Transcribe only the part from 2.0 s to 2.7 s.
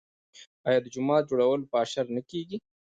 نه کیږي؟